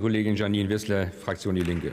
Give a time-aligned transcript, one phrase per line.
[0.00, 1.92] Kollegin Janine Wissler, Fraktion Die Linke.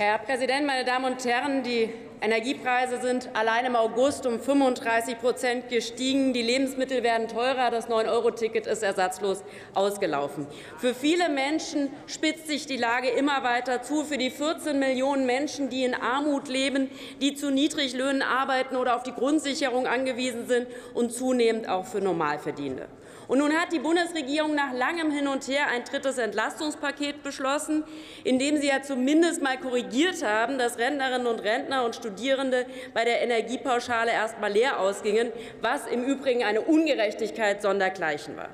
[0.00, 1.64] Herr Präsident, meine Damen und Herren!
[1.64, 1.90] Die
[2.20, 6.32] Energiepreise sind allein im August um 35 Prozent gestiegen.
[6.32, 7.72] Die Lebensmittel werden teurer.
[7.72, 9.42] Das 9-Euro-Ticket ist ersatzlos
[9.74, 10.46] ausgelaufen.
[10.76, 14.04] Für viele Menschen spitzt sich die Lage immer weiter zu.
[14.04, 19.02] Für die 14 Millionen Menschen, die in Armut leben, die zu Niedriglöhnen arbeiten oder auf
[19.02, 22.86] die Grundsicherung angewiesen sind und zunehmend auch für Normalverdienende.
[23.28, 27.84] Und nun hat die Bundesregierung nach langem Hin und Her ein drittes Entlastungspaket beschlossen,
[28.24, 32.64] in dem sie ja zumindest mal korrigiert haben, dass Rentnerinnen und Rentner und Studierende
[32.94, 38.48] bei der Energiepauschale erst mal leer ausgingen, was im Übrigen eine Ungerechtigkeit sondergleichen war.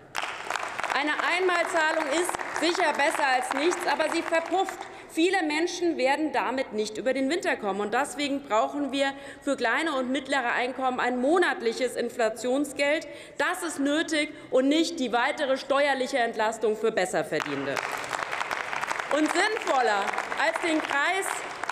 [0.92, 4.78] Eine Einmalzahlung ist sicher besser als nichts, aber sie verpufft.
[5.14, 7.80] Viele Menschen werden damit nicht über den Winter kommen.
[7.80, 13.06] Und deswegen brauchen wir für kleine und mittlere Einkommen ein monatliches Inflationsgeld.
[13.38, 17.76] Das ist nötig und nicht die weitere steuerliche Entlastung für Besserverdienende.
[19.16, 20.02] Und sinnvoller
[20.44, 21.26] als den Kreis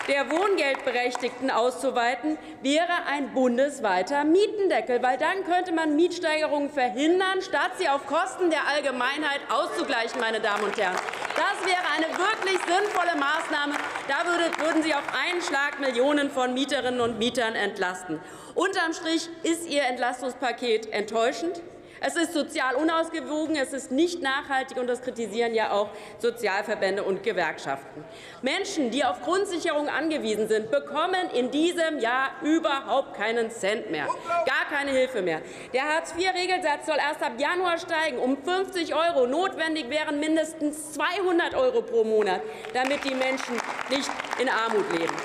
[0.07, 7.87] der Wohngeldberechtigten auszuweiten, wäre ein bundesweiter Mietendeckel, weil dann könnte man Mietsteigerungen verhindern, statt sie
[7.87, 10.19] auf Kosten der Allgemeinheit auszugleichen.
[10.19, 10.95] Meine Damen und Herren.
[11.35, 13.73] Das wäre eine wirklich sinnvolle Maßnahme.
[14.07, 14.25] Da
[14.63, 18.19] würden Sie auf einen Schlag Millionen von Mieterinnen und Mietern entlasten.
[18.55, 21.61] Unterm Strich ist Ihr Entlastungspaket enttäuschend.
[22.05, 27.23] Es ist sozial unausgewogen, es ist nicht nachhaltig, und das kritisieren ja auch Sozialverbände und
[27.23, 28.03] Gewerkschaften.
[28.41, 34.77] Menschen, die auf Grundsicherung angewiesen sind, bekommen in diesem Jahr überhaupt keinen Cent mehr, gar
[34.77, 35.41] keine Hilfe mehr.
[35.71, 39.25] Der Hartz-IV-Regelsatz soll erst ab Januar steigen um 50 €.
[39.27, 42.41] Notwendig wären mindestens 200 € pro Monat,
[42.73, 43.55] damit die Menschen
[43.89, 45.15] nicht in Armut leben.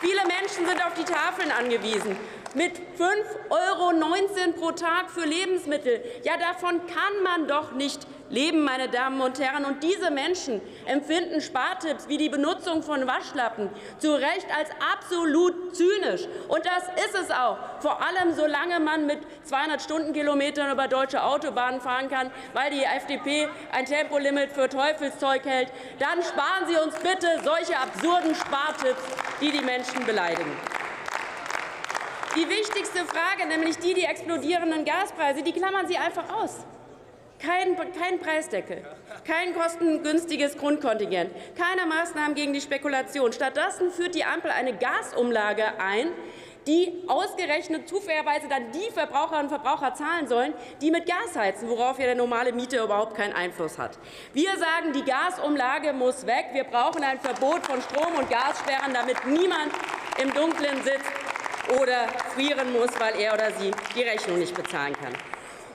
[0.00, 2.16] Viele Menschen sind auf die Tafeln angewiesen
[2.54, 6.02] mit 5,19 € pro Tag für Lebensmittel.
[6.22, 9.64] Ja, davon kann man doch nicht leben, meine Damen und Herren.
[9.64, 16.26] Und diese Menschen empfinden Spartipps wie die Benutzung von Waschlappen zu Recht als absolut zynisch.
[16.48, 21.80] Und das ist es auch, vor allem solange man mit 200 Stundenkilometern über deutsche Autobahnen
[21.80, 25.68] fahren kann, weil die FDP ein Tempolimit für Teufelszeug hält.
[25.98, 29.02] Dann sparen Sie uns bitte solche absurden Spartipps,
[29.40, 30.73] die die Menschen beleidigen.
[32.36, 36.64] Die wichtigste Frage, nämlich die, die explodierenden Gaspreise, die klammern Sie einfach aus.
[37.38, 38.82] Kein, kein, Preisdeckel,
[39.24, 43.32] kein kostengünstiges Grundkontingent, keine Maßnahmen gegen die Spekulation.
[43.32, 46.08] Stattdessen führt die Ampel eine Gasumlage ein,
[46.66, 51.98] die ausgerechnet zufälligerweise dann die Verbraucherinnen und Verbraucher zahlen sollen, die mit Gas heizen, worauf
[51.98, 53.98] ja der normale Mieter überhaupt keinen Einfluss hat.
[54.32, 56.46] Wir sagen, die Gasumlage muss weg.
[56.52, 59.72] Wir brauchen ein Verbot von Strom- und Gassperren, damit niemand
[60.22, 61.23] im Dunkeln sitzt
[61.80, 65.12] oder frieren muss, weil er oder sie die Rechnung nicht bezahlen kann.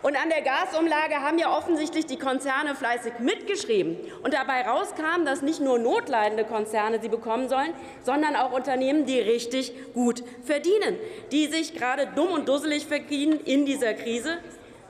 [0.01, 3.97] Und an der Gasumlage haben ja offensichtlich die Konzerne fleißig mitgeschrieben.
[4.23, 7.73] Und dabei rauskam, dass nicht nur notleidende Konzerne sie bekommen sollen,
[8.03, 10.97] sondern auch Unternehmen, die richtig gut verdienen,
[11.33, 14.37] die sich gerade dumm und dusselig verdienen in dieser Krise.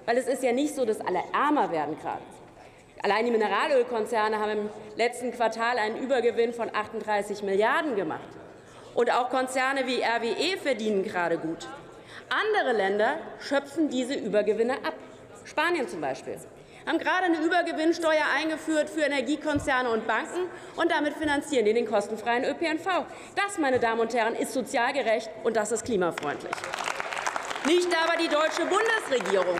[0.05, 2.21] Weil es ist ja nicht so, dass alle ärmer werden gerade.
[3.01, 8.29] Allein die Mineralölkonzerne haben im letzten Quartal einen Übergewinn von 38 Milliarden gemacht.
[8.99, 11.69] Und auch Konzerne wie RWE verdienen gerade gut.
[12.27, 14.93] Andere Länder schöpfen diese Übergewinne ab.
[15.45, 16.37] Spanien zum Beispiel
[16.85, 22.43] haben gerade eine Übergewinnsteuer eingeführt für Energiekonzerne und Banken, und damit finanzieren die den kostenfreien
[22.43, 23.05] ÖPNV.
[23.35, 26.55] Das, meine Damen und Herren, ist sozial gerecht, und das ist klimafreundlich.
[27.67, 29.59] Nicht aber die deutsche Bundesregierung.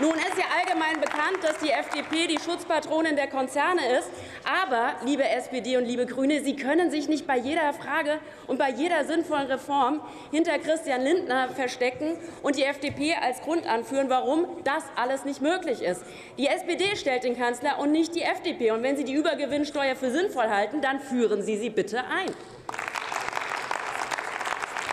[0.00, 4.08] Nun ist ja allgemein bekannt, dass die FDP die Schutzpatronin der Konzerne ist.
[4.44, 8.70] Aber, liebe SPD und liebe Grüne, Sie können sich nicht bei jeder Frage und bei
[8.70, 10.00] jeder sinnvollen Reform
[10.30, 15.82] hinter Christian Lindner verstecken und die FDP als Grund anführen, warum das alles nicht möglich
[15.82, 16.02] ist.
[16.38, 18.70] Die SPD stellt den Kanzler und nicht die FDP.
[18.70, 22.34] Und wenn Sie die Übergewinnsteuer für sinnvoll halten, dann führen Sie sie bitte ein.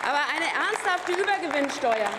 [0.06, 2.10] Aber eine ernsthafte Übergewinnsteuer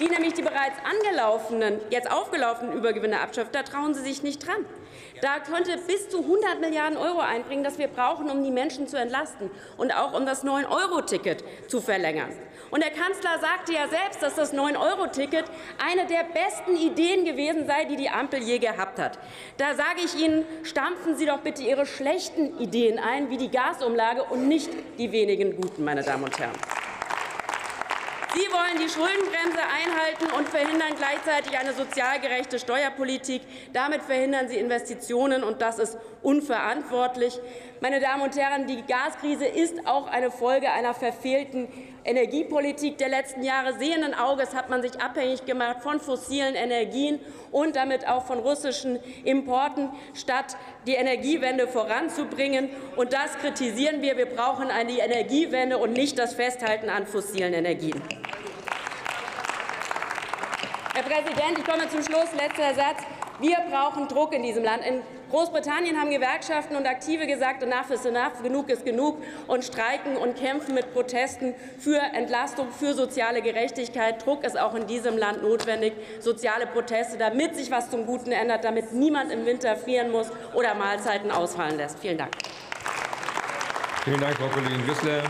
[0.00, 4.64] die nämlich die bereits angelaufenen, jetzt aufgelaufenen Übergewinne abschöpft, da trauen Sie sich nicht dran.
[5.20, 8.96] Da könnte bis zu 100 Milliarden Euro einbringen, das wir brauchen, um die Menschen zu
[8.96, 12.32] entlasten und auch um das 9-Euro-Ticket zu verlängern.
[12.70, 15.44] Und der Kanzler sagte ja selbst, dass das 9-Euro-Ticket
[15.84, 19.18] eine der besten Ideen gewesen sei, die die Ampel je gehabt hat.
[19.58, 24.24] Da sage ich Ihnen, stampfen Sie doch bitte Ihre schlechten Ideen ein, wie die Gasumlage,
[24.24, 26.52] und nicht die wenigen guten, meine Damen und Herren.
[28.32, 33.42] Sie wollen die Schuldenbremse einhalten und verhindern gleichzeitig eine sozial gerechte Steuerpolitik.
[33.72, 37.40] Damit verhindern Sie Investitionen, und das ist unverantwortlich.
[37.80, 41.66] Meine Damen und Herren, die Gaskrise ist auch eine Folge einer verfehlten
[42.04, 47.20] Energiepolitik der letzten Jahre sehenden Auges hat man sich abhängig gemacht von fossilen Energien
[47.52, 50.56] und damit auch von russischen Importen, statt
[50.86, 52.70] die Energiewende voranzubringen.
[52.96, 54.16] Und das kritisieren wir.
[54.16, 58.00] Wir brauchen eine Energiewende und nicht das Festhalten an fossilen Energien.
[60.94, 62.28] Herr Präsident, ich komme zum Schluss.
[62.36, 63.02] Letzter Satz.
[63.40, 64.84] Wir brauchen Druck in diesem Land.
[64.84, 65.00] In
[65.30, 69.16] Großbritannien haben Gewerkschaften und Aktive gesagt, enough is enough, genug ist genug
[69.46, 74.26] und streiken und kämpfen mit Protesten für Entlastung, für soziale Gerechtigkeit.
[74.26, 78.62] Druck ist auch in diesem Land notwendig, soziale Proteste, damit sich was zum Guten ändert,
[78.64, 81.98] damit niemand im Winter frieren muss oder Mahlzeiten ausfallen lässt.
[82.00, 82.32] Vielen Dank.
[84.04, 85.22] Vielen Dank, Frau Kollegin Wissler.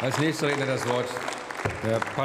[0.00, 1.06] Als nächster Redner das Wort
[1.82, 2.06] der